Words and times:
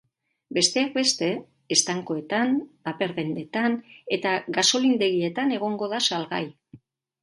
Besteak 0.57 0.95
beste, 0.99 1.29
estankoetan, 1.75 2.57
paper-dendetan 2.89 3.79
eta 4.19 4.35
gasolindegietan 4.61 5.59
egongo 5.63 5.97
da 5.97 6.07
salgai. 6.13 6.47